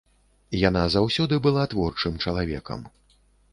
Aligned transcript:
Яна 0.69 0.83
заўсёды 0.95 1.39
была 1.45 1.63
творчым 1.75 2.19
чалавекам. 2.27 2.79